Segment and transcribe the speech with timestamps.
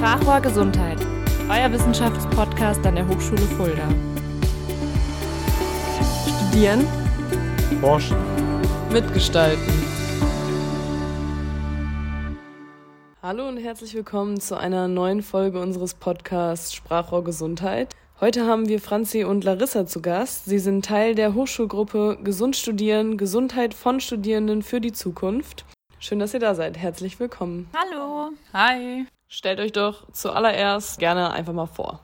[0.00, 0.96] Sprachrohr Gesundheit,
[1.50, 3.86] euer Wissenschaftspodcast an der Hochschule Fulda.
[6.48, 6.86] Studieren,
[7.82, 8.16] Forschen,
[8.90, 9.74] mitgestalten.
[13.22, 17.94] Hallo und herzlich willkommen zu einer neuen Folge unseres Podcasts Sprachrohr Gesundheit.
[18.22, 20.46] Heute haben wir Franzi und Larissa zu Gast.
[20.46, 25.66] Sie sind Teil der Hochschulgruppe Gesund Studieren, Gesundheit von Studierenden für die Zukunft.
[25.98, 26.78] Schön, dass ihr da seid.
[26.78, 27.68] Herzlich willkommen.
[27.74, 28.30] Hallo.
[28.54, 29.04] Hi.
[29.32, 32.00] Stellt euch doch zuallererst gerne einfach mal vor.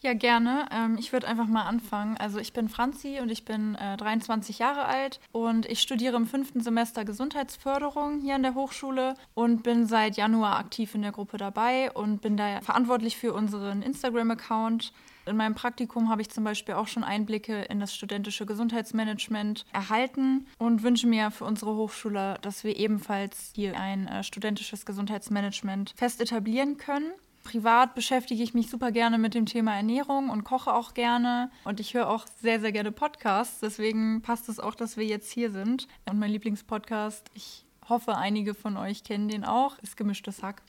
[0.00, 0.66] Ja, gerne.
[0.72, 2.16] Ähm, ich würde einfach mal anfangen.
[2.16, 6.26] Also ich bin Franzi und ich bin äh, 23 Jahre alt und ich studiere im
[6.26, 11.36] fünften Semester Gesundheitsförderung hier an der Hochschule und bin seit Januar aktiv in der Gruppe
[11.36, 14.92] dabei und bin da verantwortlich für unseren Instagram-Account.
[15.26, 20.46] In meinem Praktikum habe ich zum Beispiel auch schon Einblicke in das studentische Gesundheitsmanagement erhalten
[20.58, 26.20] und wünsche mir für unsere Hochschule, dass wir ebenfalls hier ein äh, studentisches Gesundheitsmanagement fest
[26.20, 27.12] etablieren können.
[27.44, 31.50] Privat beschäftige ich mich super gerne mit dem Thema Ernährung und koche auch gerne.
[31.64, 33.60] Und ich höre auch sehr, sehr gerne Podcasts.
[33.60, 35.88] Deswegen passt es auch, dass wir jetzt hier sind.
[36.08, 40.62] Und mein Lieblingspodcast, ich hoffe, einige von euch kennen den auch, ist Gemischtes Hack.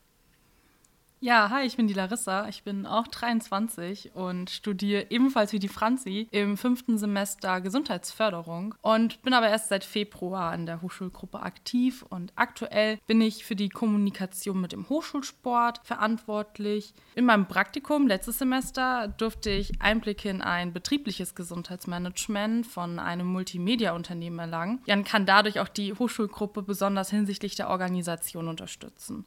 [1.25, 2.49] Ja, hi, ich bin die Larissa.
[2.49, 9.21] Ich bin auch 23 und studiere ebenfalls wie die Franzi im fünften Semester Gesundheitsförderung und
[9.21, 13.69] bin aber erst seit Februar in der Hochschulgruppe aktiv und aktuell bin ich für die
[13.69, 16.93] Kommunikation mit dem Hochschulsport verantwortlich.
[17.15, 24.39] In meinem Praktikum letztes Semester durfte ich Einblicke in ein betriebliches Gesundheitsmanagement von einem Multimedia-Unternehmen
[24.39, 24.81] erlangen.
[24.87, 29.23] Jan kann dadurch auch die Hochschulgruppe besonders hinsichtlich der Organisation unterstützen.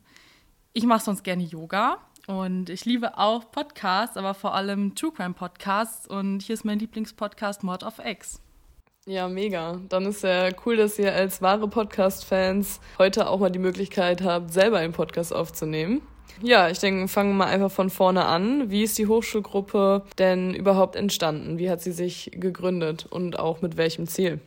[0.77, 1.97] Ich mache sonst gerne Yoga
[2.27, 6.07] und ich liebe auch Podcasts, aber vor allem True Crime Podcasts.
[6.07, 8.43] Und hier ist mein Lieblingspodcast Mod of X.
[9.07, 9.81] Ja, mega.
[9.89, 14.53] Dann ist ja cool, dass ihr als wahre Podcast-Fans heute auch mal die Möglichkeit habt,
[14.53, 16.03] selber einen Podcast aufzunehmen.
[16.43, 18.71] Ja, ich denke, fangen wir mal einfach von vorne an.
[18.71, 21.57] Wie ist die Hochschulgruppe denn überhaupt entstanden?
[21.57, 24.41] Wie hat sie sich gegründet und auch mit welchem Ziel?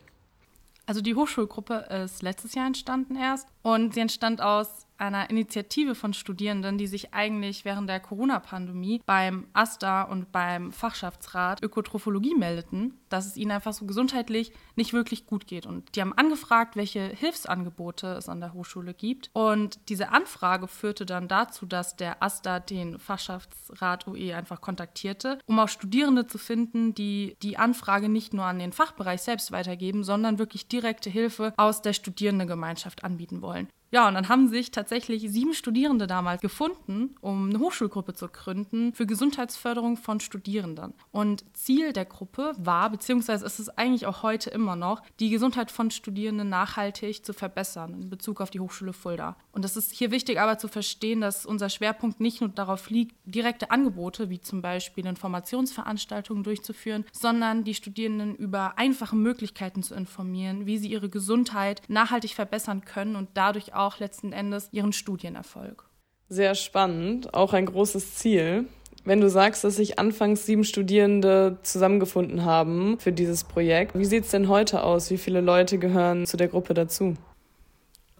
[0.86, 6.12] Also die Hochschulgruppe ist letztes Jahr entstanden erst und sie entstand aus einer Initiative von
[6.12, 13.26] Studierenden, die sich eigentlich während der Corona-Pandemie beim AStA und beim Fachschaftsrat Ökotrophologie meldeten, dass
[13.26, 15.66] es ihnen einfach so gesundheitlich nicht wirklich gut geht.
[15.66, 19.30] Und die haben angefragt, welche Hilfsangebote es an der Hochschule gibt.
[19.32, 25.58] Und diese Anfrage führte dann dazu, dass der AStA den Fachschaftsrat UE einfach kontaktierte, um
[25.58, 30.38] auch Studierende zu finden, die die Anfrage nicht nur an den Fachbereich selbst weitergeben, sondern
[30.38, 33.68] wirklich direkte Hilfe aus der Studierendengemeinschaft anbieten wollen.
[33.92, 38.92] Ja, und dann haben sich tatsächlich sieben Studierende damals gefunden, um eine Hochschulgruppe zu gründen
[38.94, 40.94] für Gesundheitsförderung von Studierenden.
[41.10, 45.72] Und Ziel der Gruppe war, beziehungsweise ist es eigentlich auch heute immer noch, die Gesundheit
[45.72, 49.36] von Studierenden nachhaltig zu verbessern in Bezug auf die Hochschule Fulda.
[49.50, 53.16] Und es ist hier wichtig aber zu verstehen, dass unser Schwerpunkt nicht nur darauf liegt,
[53.24, 60.66] direkte Angebote wie zum Beispiel Informationsveranstaltungen durchzuführen, sondern die Studierenden über einfache Möglichkeiten zu informieren,
[60.66, 65.88] wie sie ihre Gesundheit nachhaltig verbessern können und dadurch auch auch letzten Endes ihren Studienerfolg.
[66.28, 68.66] Sehr spannend, auch ein großes Ziel.
[69.04, 74.24] Wenn du sagst, dass sich anfangs sieben Studierende zusammengefunden haben für dieses Projekt, wie sieht
[74.24, 75.10] es denn heute aus?
[75.10, 77.16] Wie viele Leute gehören zu der Gruppe dazu?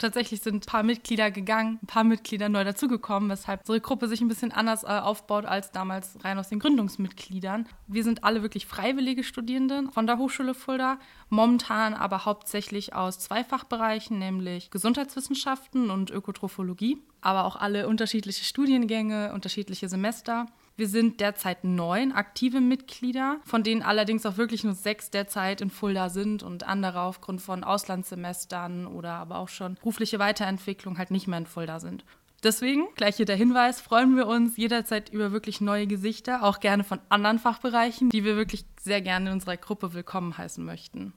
[0.01, 4.23] Tatsächlich sind ein paar Mitglieder gegangen, ein paar Mitglieder neu dazugekommen, weshalb unsere Gruppe sich
[4.23, 7.69] ein bisschen anders äh, aufbaut als damals rein aus den Gründungsmitgliedern.
[7.87, 13.45] Wir sind alle wirklich freiwillige Studierende von der Hochschule Fulda, momentan aber hauptsächlich aus zwei
[13.45, 20.47] Fachbereichen, nämlich Gesundheitswissenschaften und Ökotrophologie, aber auch alle unterschiedliche Studiengänge, unterschiedliche Semester.
[20.77, 25.71] Wir sind derzeit neun aktive Mitglieder, von denen allerdings auch wirklich nur sechs derzeit in
[25.71, 31.29] Fulda sind und andere aufgrund von Auslandssemestern oder aber auch schon berufliche Weiterentwicklung halt nicht
[31.29, 32.05] mehr in Fulda sind.
[32.43, 36.85] Deswegen, gleich hier der Hinweis, freuen wir uns jederzeit über wirklich neue Gesichter, auch gerne
[36.85, 41.13] von anderen Fachbereichen, die wir wirklich sehr gerne in unserer Gruppe willkommen heißen möchten.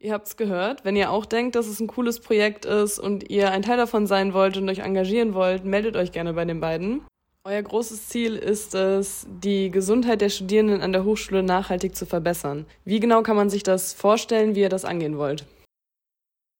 [0.00, 0.84] Ihr habt es gehört.
[0.84, 4.08] Wenn ihr auch denkt, dass es ein cooles Projekt ist und ihr ein Teil davon
[4.08, 7.02] sein wollt und euch engagieren wollt, meldet euch gerne bei den beiden.
[7.44, 12.66] Euer großes Ziel ist es, die Gesundheit der Studierenden an der Hochschule nachhaltig zu verbessern.
[12.84, 15.44] Wie genau kann man sich das vorstellen, wie ihr das angehen wollt?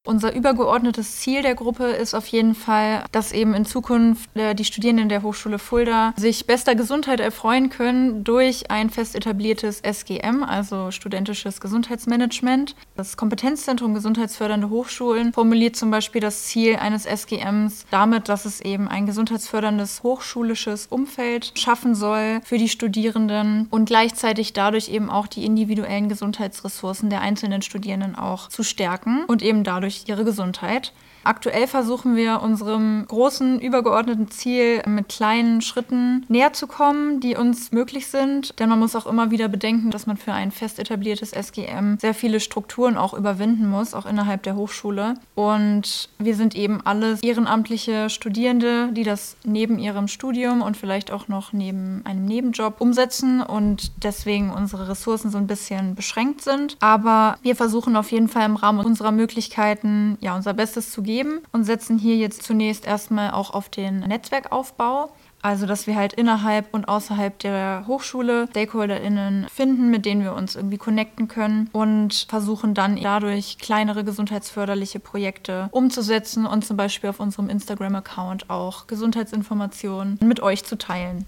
[0.04, 4.64] Unser übergeordnetes Ziel der Gruppe ist auf jeden Fall, dass eben in Zukunft äh, die
[4.64, 10.90] Studierenden der Hochschule Fulda sich bester Gesundheit erfreuen können durch ein fest etabliertes SGM, also
[10.90, 12.75] studentisches Gesundheitsmanagement.
[12.96, 18.88] Das Kompetenzzentrum Gesundheitsfördernde Hochschulen formuliert zum Beispiel das Ziel eines SGMs damit, dass es eben
[18.88, 25.44] ein gesundheitsförderndes hochschulisches Umfeld schaffen soll für die Studierenden und gleichzeitig dadurch eben auch die
[25.44, 30.92] individuellen Gesundheitsressourcen der einzelnen Studierenden auch zu stärken und eben dadurch durch ihre Gesundheit.
[31.24, 37.70] Aktuell versuchen wir unserem großen übergeordneten Ziel mit kleinen Schritten näher zu kommen, die uns
[37.70, 38.58] möglich sind.
[38.58, 42.14] Denn man muss auch immer wieder bedenken, dass man für ein fest etabliertes SGM sehr
[42.14, 45.14] viele Strukturen auch überwinden muss, auch innerhalb der Hochschule.
[45.36, 51.28] Und wir sind eben alles ehrenamtliche Studierende, die das neben ihrem Studium und vielleicht auch
[51.28, 56.76] noch neben einem Nebenjob umsetzen und deswegen unsere Ressourcen so ein bisschen beschränkt sind.
[56.80, 61.11] Aber wir versuchen auf jeden Fall im Rahmen unserer Möglichkeiten ja unser Bestes zu geben
[61.52, 65.12] und setzen hier jetzt zunächst erstmal auch auf den Netzwerkaufbau.
[65.42, 70.54] Also, dass wir halt innerhalb und außerhalb der Hochschule StakeholderInnen finden, mit denen wir uns
[70.54, 77.18] irgendwie connecten können und versuchen dann dadurch kleinere gesundheitsförderliche Projekte umzusetzen und zum Beispiel auf
[77.18, 81.26] unserem Instagram-Account auch Gesundheitsinformationen mit euch zu teilen.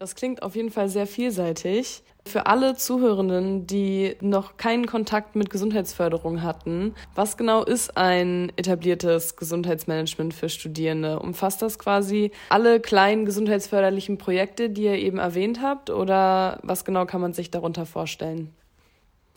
[0.00, 2.02] Das klingt auf jeden Fall sehr vielseitig.
[2.24, 9.36] Für alle Zuhörenden, die noch keinen Kontakt mit Gesundheitsförderung hatten, was genau ist ein etabliertes
[9.36, 11.18] Gesundheitsmanagement für Studierende?
[11.18, 17.04] Umfasst das quasi alle kleinen gesundheitsförderlichen Projekte, die ihr eben erwähnt habt, oder was genau
[17.04, 18.54] kann man sich darunter vorstellen?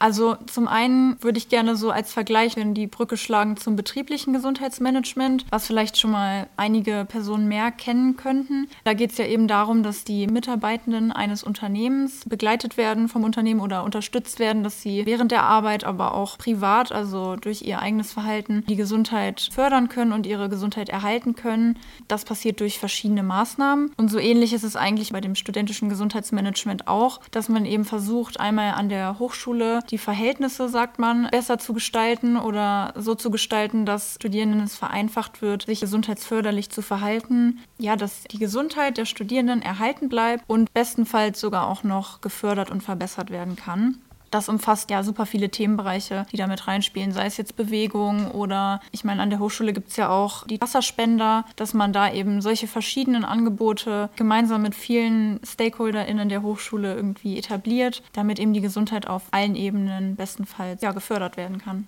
[0.03, 4.33] Also zum einen würde ich gerne so als Vergleich in die Brücke schlagen zum betrieblichen
[4.33, 8.67] Gesundheitsmanagement, was vielleicht schon mal einige Personen mehr kennen könnten.
[8.83, 13.61] Da geht es ja eben darum, dass die Mitarbeitenden eines Unternehmens begleitet werden vom Unternehmen
[13.61, 18.11] oder unterstützt werden, dass sie während der Arbeit, aber auch privat, also durch ihr eigenes
[18.11, 21.79] Verhalten, die Gesundheit fördern können und ihre Gesundheit erhalten können.
[22.09, 23.93] Das passiert durch verschiedene Maßnahmen.
[23.95, 28.41] Und so ähnlich ist es eigentlich bei dem studentischen Gesundheitsmanagement auch, dass man eben versucht,
[28.41, 33.85] einmal an der Hochschule die Verhältnisse, sagt man, besser zu gestalten oder so zu gestalten,
[33.85, 37.59] dass Studierenden es vereinfacht wird, sich gesundheitsförderlich zu verhalten.
[37.77, 42.81] Ja, dass die Gesundheit der Studierenden erhalten bleibt und bestenfalls sogar auch noch gefördert und
[42.81, 43.99] verbessert werden kann
[44.33, 49.03] das umfasst ja super viele Themenbereiche, die damit reinspielen, sei es jetzt Bewegung oder ich
[49.03, 52.67] meine, an der Hochschule gibt es ja auch die Wasserspender, dass man da eben solche
[52.67, 59.23] verschiedenen Angebote gemeinsam mit vielen StakeholderInnen der Hochschule irgendwie etabliert, damit eben die Gesundheit auf
[59.31, 61.87] allen Ebenen bestenfalls ja, gefördert werden kann.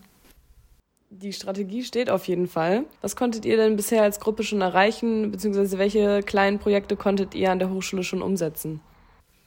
[1.09, 2.83] Die Strategie steht auf jeden Fall.
[3.01, 7.51] Was konntet ihr denn bisher als Gruppe schon erreichen, beziehungsweise welche kleinen Projekte konntet ihr
[7.51, 8.81] an der Hochschule schon umsetzen?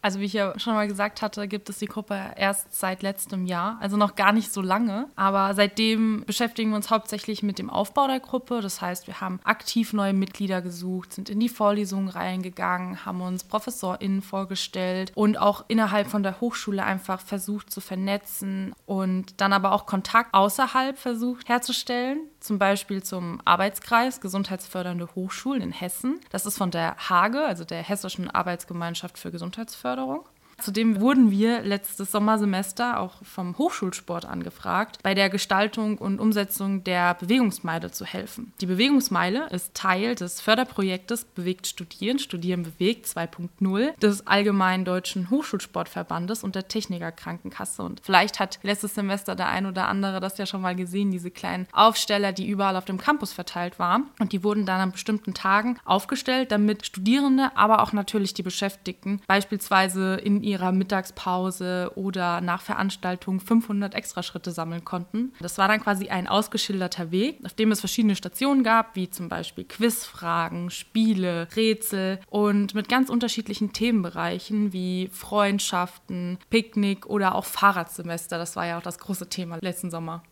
[0.00, 3.46] Also wie ich ja schon mal gesagt hatte, gibt es die Gruppe erst seit letztem
[3.46, 5.06] Jahr, also noch gar nicht so lange.
[5.16, 8.60] Aber seitdem beschäftigen wir uns hauptsächlich mit dem Aufbau der Gruppe.
[8.60, 13.44] Das heißt, wir haben aktiv neue Mitglieder gesucht, sind in die Vorlesungen reingegangen, haben uns
[13.44, 19.72] ProfessorInnen vorgestellt und auch innerhalb von der Hochschule einfach versucht zu vernetzen und dann aber
[19.72, 26.20] auch Kontakt außerhalb versucht herzustellen zum Beispiel zum Arbeitskreis Gesundheitsfördernde Hochschulen in Hessen.
[26.30, 30.24] Das ist von der Hage, also der Hessischen Arbeitsgemeinschaft für Gesundheitsförderung.
[30.60, 37.14] Zudem wurden wir letztes Sommersemester auch vom Hochschulsport angefragt, bei der Gestaltung und Umsetzung der
[37.14, 38.52] Bewegungsmeile zu helfen.
[38.60, 46.42] Die Bewegungsmeile ist Teil des Förderprojektes Bewegt Studieren, Studieren bewegt 2.0 des Allgemeinen Deutschen Hochschulsportverbandes
[46.42, 47.82] und der Techniker Krankenkasse.
[47.82, 51.30] Und vielleicht hat letztes Semester der ein oder andere das ja schon mal gesehen, diese
[51.30, 54.06] kleinen Aufsteller, die überall auf dem Campus verteilt waren.
[54.18, 59.20] Und die wurden dann an bestimmten Tagen aufgestellt, damit Studierende, aber auch natürlich die Beschäftigten
[59.28, 65.32] beispielsweise in ihrer Mittagspause oder nach Veranstaltung 500 Extraschritte sammeln konnten.
[65.40, 69.28] Das war dann quasi ein ausgeschilderter Weg, auf dem es verschiedene Stationen gab, wie zum
[69.28, 78.38] Beispiel Quizfragen, Spiele, Rätsel und mit ganz unterschiedlichen Themenbereichen wie Freundschaften, Picknick oder auch Fahrradsemester.
[78.38, 80.22] Das war ja auch das große Thema letzten Sommer.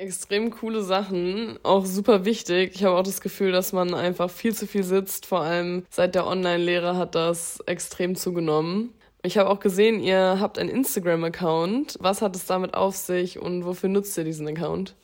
[0.00, 2.76] Extrem coole Sachen, auch super wichtig.
[2.76, 5.26] Ich habe auch das Gefühl, dass man einfach viel zu viel sitzt.
[5.26, 8.94] Vor allem seit der Online-Lehre hat das extrem zugenommen.
[9.28, 11.98] Ich habe auch gesehen, ihr habt einen Instagram-Account.
[12.00, 14.94] Was hat es damit auf sich und wofür nutzt ihr diesen Account?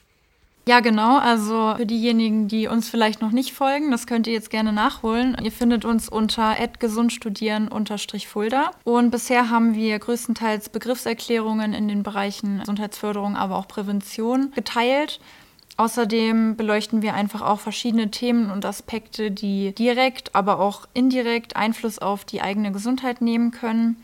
[0.67, 1.19] Ja, genau.
[1.19, 5.37] Also für diejenigen, die uns vielleicht noch nicht folgen, das könnt ihr jetzt gerne nachholen.
[5.43, 8.71] Ihr findet uns unter gesundstudieren-fulda.
[8.85, 15.21] Und bisher haben wir größtenteils Begriffserklärungen in den Bereichen Gesundheitsförderung, aber auch Prävention geteilt.
[15.77, 21.99] Außerdem beleuchten wir einfach auch verschiedene Themen und Aspekte, die direkt, aber auch indirekt Einfluss
[21.99, 23.97] auf die eigene Gesundheit nehmen können.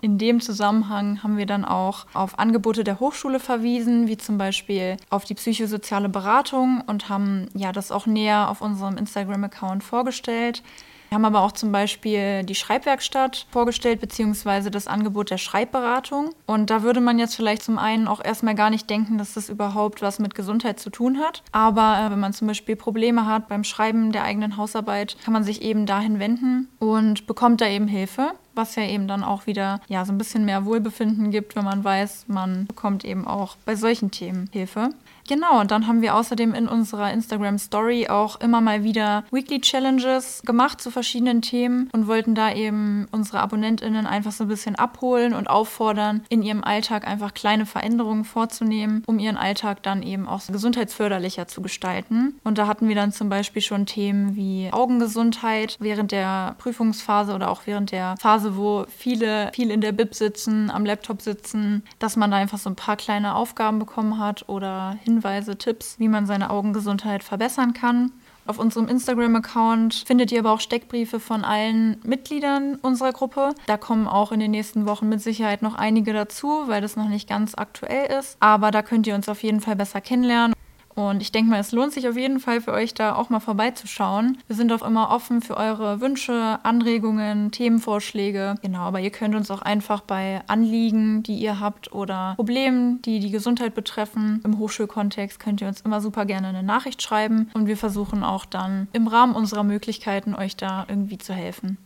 [0.00, 4.96] In dem Zusammenhang haben wir dann auch auf Angebote der Hochschule verwiesen, wie zum Beispiel
[5.10, 10.62] auf die psychosoziale Beratung und haben ja das auch näher auf unserem Instagram-Account vorgestellt.
[11.08, 16.34] Wir haben aber auch zum Beispiel die Schreibwerkstatt vorgestellt, beziehungsweise das Angebot der Schreibberatung.
[16.46, 19.48] Und da würde man jetzt vielleicht zum einen auch erstmal gar nicht denken, dass das
[19.48, 21.42] überhaupt was mit Gesundheit zu tun hat.
[21.52, 25.44] Aber äh, wenn man zum Beispiel Probleme hat beim Schreiben der eigenen Hausarbeit, kann man
[25.44, 29.80] sich eben dahin wenden und bekommt da eben Hilfe was ja eben dann auch wieder
[29.88, 33.76] ja so ein bisschen mehr Wohlbefinden gibt, wenn man weiß, man bekommt eben auch bei
[33.76, 34.90] solchen Themen Hilfe.
[35.28, 39.60] Genau, und dann haben wir außerdem in unserer Instagram Story auch immer mal wieder Weekly
[39.60, 44.76] Challenges gemacht zu verschiedenen Themen und wollten da eben unsere AbonnentInnen einfach so ein bisschen
[44.76, 50.26] abholen und auffordern, in ihrem Alltag einfach kleine Veränderungen vorzunehmen, um ihren Alltag dann eben
[50.26, 52.40] auch gesundheitsförderlicher zu gestalten.
[52.42, 57.50] Und da hatten wir dann zum Beispiel schon Themen wie Augengesundheit während der Prüfungsphase oder
[57.50, 62.16] auch während der Phase, wo viele viel in der Bib sitzen, am Laptop sitzen, dass
[62.16, 66.06] man da einfach so ein paar kleine Aufgaben bekommen hat oder Hinweise Hinweise, Tipps, wie
[66.06, 68.12] man seine Augengesundheit verbessern kann.
[68.46, 73.54] Auf unserem Instagram-Account findet ihr aber auch Steckbriefe von allen Mitgliedern unserer Gruppe.
[73.66, 77.08] Da kommen auch in den nächsten Wochen mit Sicherheit noch einige dazu, weil das noch
[77.08, 78.36] nicht ganz aktuell ist.
[78.38, 80.54] Aber da könnt ihr uns auf jeden Fall besser kennenlernen.
[80.98, 83.38] Und ich denke mal, es lohnt sich auf jeden Fall für euch da auch mal
[83.38, 84.36] vorbeizuschauen.
[84.48, 88.56] Wir sind auch immer offen für eure Wünsche, Anregungen, Themenvorschläge.
[88.62, 93.20] Genau, aber ihr könnt uns auch einfach bei Anliegen, die ihr habt oder Problemen, die
[93.20, 97.48] die Gesundheit betreffen, im Hochschulkontext, könnt ihr uns immer super gerne eine Nachricht schreiben.
[97.54, 101.78] Und wir versuchen auch dann im Rahmen unserer Möglichkeiten euch da irgendwie zu helfen.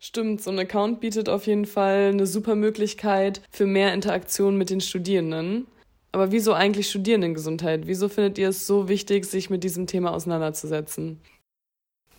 [0.00, 4.70] Stimmt, so ein Account bietet auf jeden Fall eine super Möglichkeit für mehr Interaktion mit
[4.70, 5.68] den Studierenden.
[6.16, 7.86] Aber wieso eigentlich Studierendengesundheit?
[7.86, 11.20] Wieso findet ihr es so wichtig, sich mit diesem Thema auseinanderzusetzen?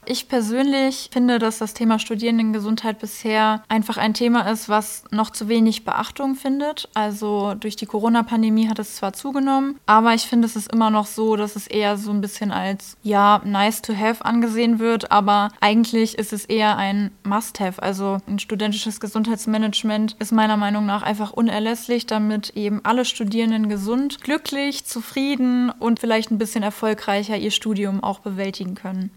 [0.10, 5.50] Ich persönlich finde, dass das Thema Studierendengesundheit bisher einfach ein Thema ist, was noch zu
[5.50, 6.88] wenig Beachtung findet.
[6.94, 11.08] Also durch die Corona-Pandemie hat es zwar zugenommen, aber ich finde, es ist immer noch
[11.08, 15.50] so, dass es eher so ein bisschen als, ja, nice to have angesehen wird, aber
[15.60, 17.84] eigentlich ist es eher ein Must-have.
[17.84, 24.22] Also ein studentisches Gesundheitsmanagement ist meiner Meinung nach einfach unerlässlich, damit eben alle Studierenden gesund,
[24.22, 29.12] glücklich, zufrieden und vielleicht ein bisschen erfolgreicher ihr Studium auch bewältigen können.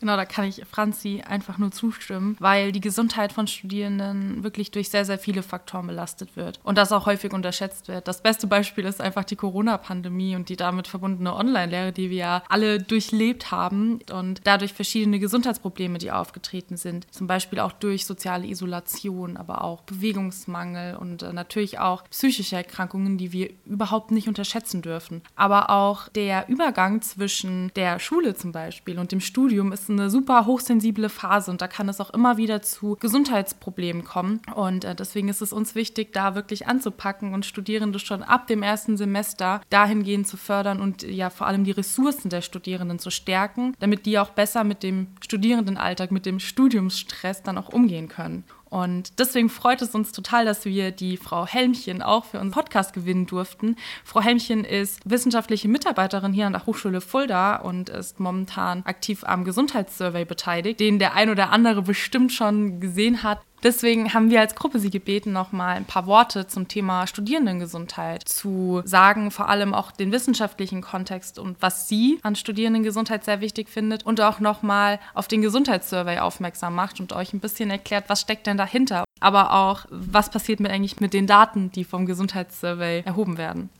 [0.00, 4.90] Genau, da kann ich Franzi einfach nur zustimmen, weil die Gesundheit von Studierenden wirklich durch
[4.90, 8.08] sehr, sehr viele Faktoren belastet wird und das auch häufig unterschätzt wird.
[8.08, 12.42] Das beste Beispiel ist einfach die Corona-Pandemie und die damit verbundene Online-Lehre, die wir ja
[12.48, 17.06] alle durchlebt haben und dadurch verschiedene Gesundheitsprobleme, die aufgetreten sind.
[17.12, 23.16] Zum Beispiel auch durch soziale Isolation, aber auch Bewegungsmangel und äh, natürlich auch psychische Erkrankungen,
[23.16, 25.22] die wir überhaupt nicht unterschätzen dürfen.
[25.36, 30.46] Aber auch der Übergang zwischen der Schule zum Beispiel und dem Studium ist eine super
[30.46, 34.40] hochsensible Phase und da kann es auch immer wieder zu Gesundheitsproblemen kommen.
[34.54, 38.62] Und äh, deswegen ist es uns wichtig, da wirklich anzupacken und Studierende schon ab dem
[38.62, 43.74] ersten Semester dahingehend zu fördern und ja vor allem die Ressourcen der Studierenden zu stärken,
[43.80, 48.44] damit die auch besser mit dem Studierendenalltag, mit dem Studiumsstress dann auch umgehen können.
[48.74, 52.92] Und deswegen freut es uns total, dass wir die Frau Helmchen auch für unseren Podcast
[52.92, 53.76] gewinnen durften.
[54.02, 59.44] Frau Helmchen ist wissenschaftliche Mitarbeiterin hier an der Hochschule Fulda und ist momentan aktiv am
[59.44, 63.38] Gesundheitssurvey beteiligt, den der ein oder andere bestimmt schon gesehen hat.
[63.64, 68.28] Deswegen haben wir als Gruppe Sie gebeten, noch mal ein paar Worte zum Thema Studierendengesundheit
[68.28, 73.70] zu sagen, vor allem auch den wissenschaftlichen Kontext und was sie an Studierendengesundheit sehr wichtig
[73.70, 78.04] findet und auch noch mal auf den Gesundheitssurvey aufmerksam macht und euch ein bisschen erklärt,
[78.08, 82.04] was steckt denn dahinter, aber auch was passiert mit eigentlich mit den Daten, die vom
[82.04, 83.70] Gesundheitssurvey erhoben werden.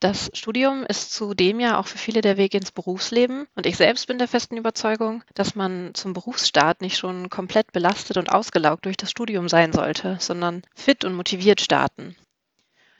[0.00, 3.48] Das Studium ist zudem ja auch für viele der Weg ins Berufsleben.
[3.56, 8.16] Und ich selbst bin der festen Überzeugung, dass man zum Berufsstart nicht schon komplett belastet
[8.16, 12.14] und ausgelaugt durch das Studium sein sollte, sondern fit und motiviert starten.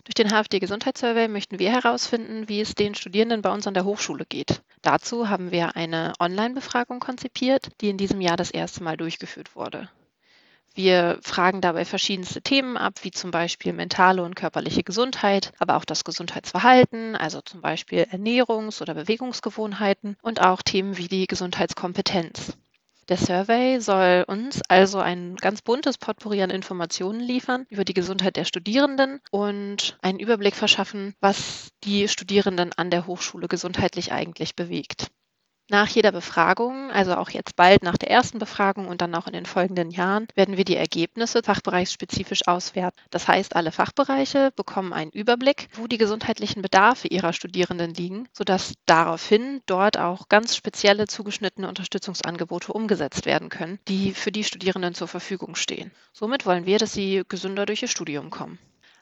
[0.02, 4.24] Durch den HFD-Gesundheitssurvey möchten wir herausfinden, wie es den Studierenden bei uns an der Hochschule
[4.26, 4.62] geht.
[4.82, 9.88] Dazu haben wir eine Online-Befragung konzipiert, die in diesem Jahr das erste Mal durchgeführt wurde.
[10.74, 15.84] Wir fragen dabei verschiedenste Themen ab, wie zum Beispiel mentale und körperliche Gesundheit, aber auch
[15.84, 22.56] das Gesundheitsverhalten, also zum Beispiel Ernährungs- oder Bewegungsgewohnheiten und auch Themen wie die Gesundheitskompetenz.
[23.08, 28.36] Der Survey soll uns also ein ganz buntes Potpourri an Informationen liefern über die Gesundheit
[28.36, 35.10] der Studierenden und einen Überblick verschaffen, was die Studierenden an der Hochschule gesundheitlich eigentlich bewegt.
[35.70, 39.34] Nach jeder Befragung, also auch jetzt bald nach der ersten Befragung und dann auch in
[39.34, 42.98] den folgenden Jahren, werden wir die Ergebnisse fachbereichsspezifisch auswerten.
[43.10, 48.74] Das heißt, alle Fachbereiche bekommen einen Überblick, wo die gesundheitlichen Bedarfe ihrer Studierenden liegen, sodass
[48.86, 55.08] daraufhin dort auch ganz spezielle zugeschnittene Unterstützungsangebote umgesetzt werden können, die für die Studierenden zur
[55.08, 55.90] Verfügung stehen.
[56.14, 58.58] Somit wollen wir, dass sie gesünder durch ihr Studium kommen.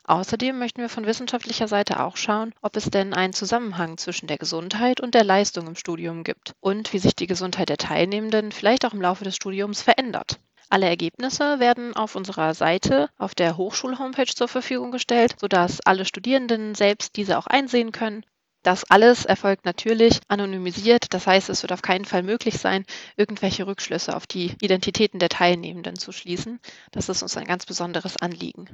[0.08, 4.38] Außerdem möchten wir von wissenschaftlicher Seite auch schauen, ob es denn einen Zusammenhang zwischen der
[4.38, 8.86] Gesundheit und der Leistung im Studium gibt und wie sich die Gesundheit der Teilnehmenden vielleicht
[8.86, 10.38] auch im Laufe des Studiums verändert.
[10.68, 16.76] Alle Ergebnisse werden auf unserer Seite auf der Hochschul-Homepage zur Verfügung gestellt, sodass alle Studierenden
[16.76, 18.24] selbst diese auch einsehen können.
[18.62, 21.14] Das alles erfolgt natürlich anonymisiert.
[21.14, 22.84] Das heißt, es wird auf keinen Fall möglich sein,
[23.16, 26.58] irgendwelche Rückschlüsse auf die Identitäten der Teilnehmenden zu schließen.
[26.90, 28.68] Das ist uns ein ganz besonderes Anliegen.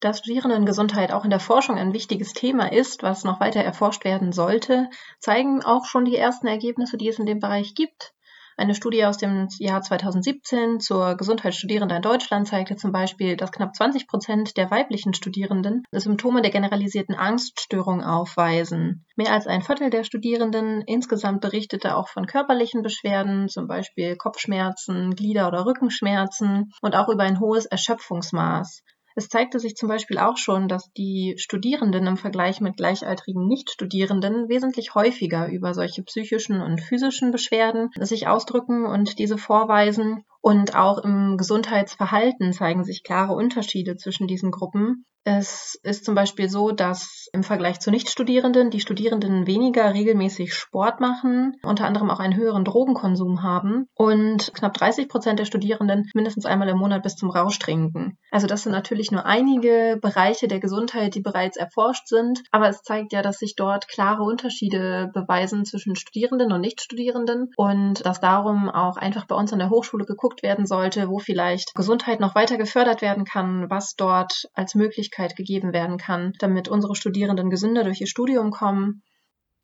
[0.00, 4.32] Dass Studierendengesundheit auch in der Forschung ein wichtiges Thema ist, was noch weiter erforscht werden
[4.32, 4.88] sollte,
[5.18, 8.14] zeigen auch schon die ersten Ergebnisse, die es in dem Bereich gibt.
[8.56, 13.52] Eine Studie aus dem Jahr 2017 zur Gesundheit Studierender in Deutschland zeigte zum Beispiel, dass
[13.52, 19.04] knapp 20 Prozent der weiblichen Studierenden Symptome der generalisierten Angststörung aufweisen.
[19.16, 25.14] Mehr als ein Viertel der Studierenden insgesamt berichtete auch von körperlichen Beschwerden, zum Beispiel Kopfschmerzen,
[25.14, 28.82] Glieder- oder Rückenschmerzen und auch über ein hohes Erschöpfungsmaß.
[29.16, 34.48] Es zeigte sich zum Beispiel auch schon, dass die Studierenden im Vergleich mit gleichaltrigen Nichtstudierenden
[34.48, 40.24] wesentlich häufiger über solche psychischen und physischen Beschwerden sich ausdrücken und diese vorweisen.
[40.40, 45.04] Und auch im Gesundheitsverhalten zeigen sich klare Unterschiede zwischen diesen Gruppen.
[45.24, 51.00] Es ist zum Beispiel so, dass im Vergleich zu Nichtstudierenden die Studierenden weniger regelmäßig Sport
[51.00, 56.46] machen, unter anderem auch einen höheren Drogenkonsum haben und knapp 30 Prozent der Studierenden mindestens
[56.46, 58.16] einmal im Monat bis zum Rausch trinken.
[58.30, 62.80] Also das sind natürlich nur einige Bereiche der Gesundheit, die bereits erforscht sind, aber es
[62.82, 68.70] zeigt ja, dass sich dort klare Unterschiede beweisen zwischen Studierenden und Nichtstudierenden und dass darum
[68.70, 72.58] auch einfach bei uns an der Hochschule geguckt werden sollte, wo vielleicht Gesundheit noch weiter
[72.58, 77.84] gefördert werden kann, was dort als Möglichkeit Möglichkeit gegeben werden kann, damit unsere Studierenden gesünder
[77.84, 79.02] durch ihr Studium kommen.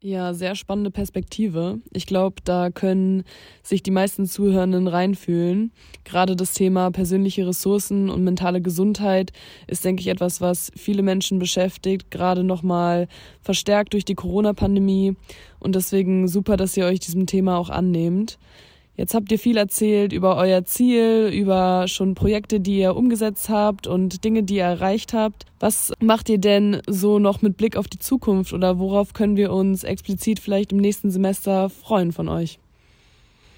[0.00, 1.80] Ja, sehr spannende Perspektive.
[1.92, 3.24] Ich glaube, da können
[3.62, 5.72] sich die meisten Zuhörenden reinfühlen.
[6.04, 9.32] Gerade das Thema persönliche Ressourcen und mentale Gesundheit
[9.66, 13.08] ist, denke ich, etwas, was viele Menschen beschäftigt, gerade nochmal
[13.40, 15.16] verstärkt durch die Corona-Pandemie.
[15.58, 18.38] Und deswegen super, dass ihr euch diesem Thema auch annehmt.
[18.96, 23.86] Jetzt habt ihr viel erzählt über euer Ziel, über schon Projekte, die ihr umgesetzt habt
[23.86, 25.44] und Dinge, die ihr erreicht habt.
[25.60, 29.52] Was macht ihr denn so noch mit Blick auf die Zukunft oder worauf können wir
[29.52, 32.58] uns explizit vielleicht im nächsten Semester freuen von euch?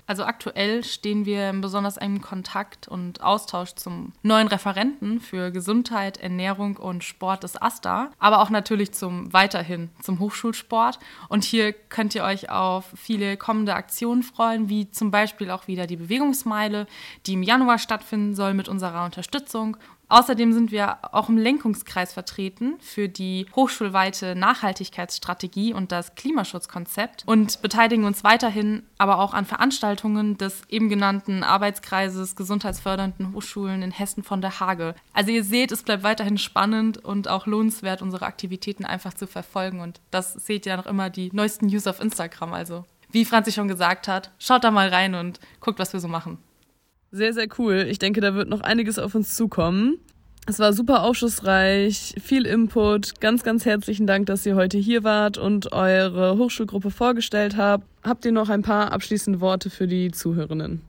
[0.08, 6.16] Also aktuell stehen wir in besonders engem Kontakt und Austausch zum neuen Referenten für Gesundheit,
[6.16, 10.98] Ernährung und Sport des AStA, aber auch natürlich zum weiterhin zum Hochschulsport.
[11.28, 15.86] Und hier könnt ihr euch auf viele kommende Aktionen freuen, wie zum Beispiel auch wieder
[15.86, 16.86] die Bewegungsmeile,
[17.26, 19.76] die im Januar stattfinden soll mit unserer Unterstützung.
[20.09, 27.61] Außerdem sind wir auch im Lenkungskreis vertreten für die hochschulweite Nachhaltigkeitsstrategie und das Klimaschutzkonzept und
[27.61, 34.23] beteiligen uns weiterhin aber auch an Veranstaltungen des eben genannten Arbeitskreises gesundheitsfördernden Hochschulen in Hessen
[34.23, 34.94] von der Hage.
[35.12, 39.81] Also ihr seht, es bleibt weiterhin spannend und auch lohnenswert, unsere Aktivitäten einfach zu verfolgen
[39.81, 42.55] und das seht ihr noch immer die neuesten News auf Instagram.
[42.55, 46.09] Also wie Franzi schon gesagt hat, schaut da mal rein und guckt, was wir so
[46.09, 46.38] machen.
[47.11, 47.87] Sehr, sehr cool.
[47.88, 49.99] Ich denke, da wird noch einiges auf uns zukommen.
[50.47, 53.21] Es war super aufschlussreich, viel Input.
[53.21, 57.85] Ganz, ganz herzlichen Dank, dass ihr heute hier wart und eure Hochschulgruppe vorgestellt habt.
[58.03, 60.88] Habt ihr noch ein paar abschließende Worte für die Zuhörenden?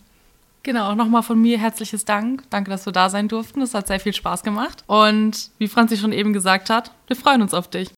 [0.62, 2.44] Genau, auch nochmal von mir herzliches Dank.
[2.48, 3.60] Danke, dass wir da sein durften.
[3.60, 4.82] Es hat sehr viel Spaß gemacht.
[4.86, 7.90] Und wie Franzi schon eben gesagt hat, wir freuen uns auf dich.